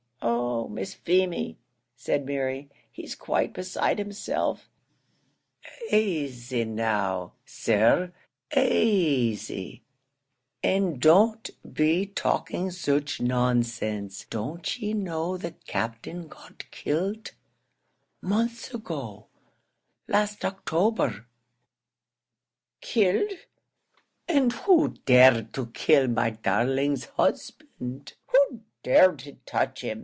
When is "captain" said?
15.67-16.27